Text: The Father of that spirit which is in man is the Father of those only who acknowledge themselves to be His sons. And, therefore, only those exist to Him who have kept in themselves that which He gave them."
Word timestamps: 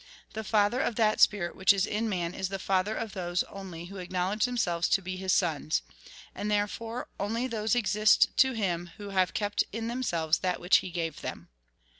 The 0.33 0.43
Father 0.43 0.79
of 0.79 0.95
that 0.95 1.21
spirit 1.21 1.55
which 1.55 1.71
is 1.71 1.85
in 1.85 2.09
man 2.09 2.33
is 2.33 2.49
the 2.49 2.57
Father 2.57 2.95
of 2.95 3.13
those 3.13 3.43
only 3.43 3.85
who 3.85 3.97
acknowledge 3.97 4.45
themselves 4.45 4.89
to 4.89 4.99
be 5.03 5.15
His 5.15 5.31
sons. 5.31 5.83
And, 6.33 6.49
therefore, 6.49 7.07
only 7.19 7.45
those 7.45 7.75
exist 7.75 8.35
to 8.37 8.53
Him 8.53 8.89
who 8.97 9.09
have 9.09 9.35
kept 9.35 9.63
in 9.71 9.89
themselves 9.89 10.39
that 10.39 10.59
which 10.59 10.77
He 10.77 10.89
gave 10.89 11.21
them." 11.21 11.49